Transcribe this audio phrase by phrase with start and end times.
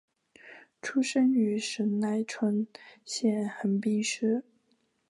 [0.81, 2.65] 出生于神奈川
[3.05, 4.43] 县横滨市。